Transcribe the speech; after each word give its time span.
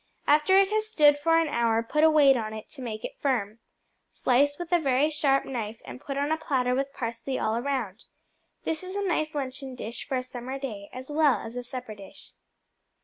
After 0.25 0.57
it 0.57 0.69
has 0.71 0.87
stood 0.87 1.19
for 1.19 1.37
an 1.37 1.47
hour, 1.47 1.83
put 1.83 2.03
a 2.03 2.09
weight 2.09 2.35
on 2.35 2.55
it, 2.55 2.71
to 2.71 2.81
make 2.81 3.03
it 3.05 3.19
firm. 3.19 3.59
Slice 4.11 4.57
with 4.57 4.71
a 4.71 4.79
very 4.79 5.11
sharp 5.11 5.45
knife, 5.45 5.79
and 5.85 6.01
put 6.01 6.17
on 6.17 6.31
a 6.31 6.37
platter 6.37 6.73
with 6.73 6.91
parsley 6.91 7.37
all 7.37 7.55
around. 7.55 8.05
This 8.63 8.83
is 8.83 8.95
a 8.95 9.03
nice 9.07 9.35
luncheon 9.35 9.75
dish 9.75 10.07
for 10.07 10.17
a 10.17 10.23
summer 10.23 10.57
day, 10.57 10.89
as 10.91 11.11
well 11.11 11.35
as 11.45 11.55
a 11.55 11.61
supper 11.61 11.93
dish. 11.93 12.31